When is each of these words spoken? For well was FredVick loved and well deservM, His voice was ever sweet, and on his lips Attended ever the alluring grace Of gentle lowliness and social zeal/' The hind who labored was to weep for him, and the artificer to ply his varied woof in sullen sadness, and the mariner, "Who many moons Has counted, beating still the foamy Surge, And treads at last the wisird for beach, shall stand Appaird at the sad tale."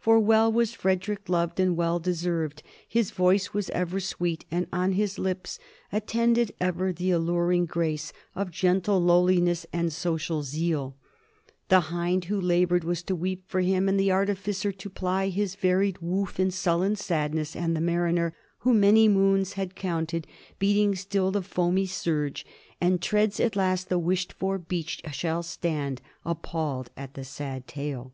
For 0.00 0.18
well 0.18 0.50
was 0.50 0.72
FredVick 0.74 1.28
loved 1.28 1.60
and 1.60 1.76
well 1.76 2.00
deservM, 2.00 2.58
His 2.88 3.12
voice 3.12 3.52
was 3.54 3.70
ever 3.70 4.00
sweet, 4.00 4.44
and 4.50 4.66
on 4.72 4.94
his 4.94 5.16
lips 5.16 5.60
Attended 5.92 6.52
ever 6.60 6.92
the 6.92 7.12
alluring 7.12 7.66
grace 7.66 8.12
Of 8.34 8.50
gentle 8.50 8.98
lowliness 9.00 9.64
and 9.72 9.92
social 9.92 10.42
zeal/' 10.42 10.94
The 11.68 11.82
hind 11.94 12.24
who 12.24 12.40
labored 12.40 12.82
was 12.82 13.04
to 13.04 13.14
weep 13.14 13.44
for 13.46 13.60
him, 13.60 13.88
and 13.88 13.96
the 14.00 14.10
artificer 14.10 14.72
to 14.72 14.90
ply 14.90 15.28
his 15.28 15.54
varied 15.54 15.98
woof 16.00 16.40
in 16.40 16.50
sullen 16.50 16.96
sadness, 16.96 17.54
and 17.54 17.76
the 17.76 17.80
mariner, 17.80 18.34
"Who 18.62 18.74
many 18.74 19.06
moons 19.06 19.52
Has 19.52 19.68
counted, 19.76 20.26
beating 20.58 20.96
still 20.96 21.30
the 21.30 21.42
foamy 21.42 21.86
Surge, 21.86 22.44
And 22.80 23.00
treads 23.00 23.38
at 23.38 23.54
last 23.54 23.88
the 23.88 24.00
wisird 24.00 24.32
for 24.32 24.58
beach, 24.58 25.00
shall 25.12 25.44
stand 25.44 26.02
Appaird 26.26 26.88
at 26.96 27.14
the 27.14 27.22
sad 27.22 27.68
tale." 27.68 28.12